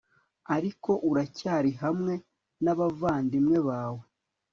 [0.55, 2.13] ariko uracyari 'hamwe
[2.63, 4.01] nabavandimwebawe